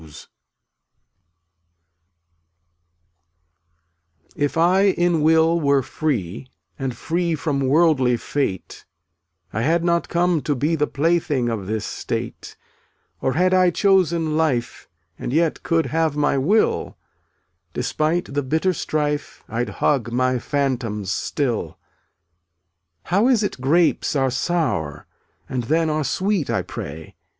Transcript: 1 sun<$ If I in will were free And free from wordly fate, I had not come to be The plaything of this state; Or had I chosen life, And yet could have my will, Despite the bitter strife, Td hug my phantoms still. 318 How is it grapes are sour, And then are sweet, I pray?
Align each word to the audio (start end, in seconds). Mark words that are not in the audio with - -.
1 0.01 0.09
sun<$ 0.09 0.27
If 4.35 4.57
I 4.57 4.85
in 4.85 5.21
will 5.21 5.61
were 5.61 5.83
free 5.83 6.47
And 6.79 6.97
free 6.97 7.35
from 7.35 7.59
wordly 7.67 8.17
fate, 8.17 8.85
I 9.53 9.61
had 9.61 9.83
not 9.83 10.09
come 10.09 10.41
to 10.41 10.55
be 10.55 10.75
The 10.75 10.87
plaything 10.87 11.49
of 11.49 11.67
this 11.67 11.85
state; 11.85 12.57
Or 13.21 13.33
had 13.33 13.53
I 13.53 13.69
chosen 13.69 14.35
life, 14.35 14.89
And 15.19 15.31
yet 15.31 15.61
could 15.61 15.85
have 15.93 16.15
my 16.15 16.35
will, 16.35 16.97
Despite 17.73 18.33
the 18.33 18.41
bitter 18.41 18.73
strife, 18.73 19.43
Td 19.47 19.69
hug 19.69 20.11
my 20.11 20.39
phantoms 20.39 21.11
still. 21.11 21.77
318 23.03 23.03
How 23.11 23.27
is 23.27 23.43
it 23.43 23.61
grapes 23.61 24.15
are 24.15 24.31
sour, 24.31 25.05
And 25.47 25.65
then 25.65 25.91
are 25.91 26.03
sweet, 26.03 26.49
I 26.49 26.63
pray? 26.63 27.13